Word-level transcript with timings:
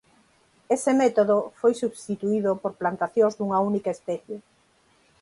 Ese 0.75 0.91
método 1.01 1.37
foi 1.59 1.73
substituído 1.83 2.51
por 2.61 2.73
plantacións 2.81 3.33
dunha 3.35 3.59
única 3.69 3.89
especie. 3.97 4.37